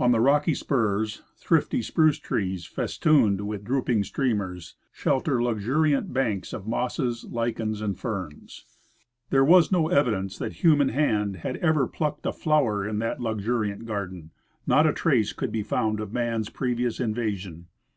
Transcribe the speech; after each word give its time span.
On 0.00 0.10
the 0.10 0.18
rocky 0.18 0.52
spurs, 0.54 1.22
thrifty 1.36 1.80
spruce 1.80 2.18
trees, 2.18 2.66
festooned 2.66 3.42
with 3.46 3.62
drooping 3.62 4.02
streamers, 4.02 4.74
shelter 4.90 5.40
luxuriant 5.40 6.12
banks 6.12 6.52
of 6.52 6.66
mosses, 6.66 7.22
lichens 7.30 7.80
and 7.80 7.96
ferns. 7.96 8.64
There 9.28 9.44
was 9.44 9.70
no 9.70 9.86
evidence 9.86 10.36
that 10.38 10.54
human 10.54 10.88
hand 10.88 11.36
had 11.46 11.56
ever 11.58 11.86
plucked 11.86 12.26
a 12.26 12.32
flower 12.32 12.84
in 12.84 12.98
that 12.98 13.20
luxuriant 13.20 13.84
garden; 13.86 14.32
not 14.66 14.88
a 14.88 14.92
trace 14.92 15.32
could 15.32 15.52
be 15.52 15.62
found 15.62 16.00
of 16.00 16.12
man's 16.12 16.48
previous 16.50 16.98
invasion. 16.98 17.68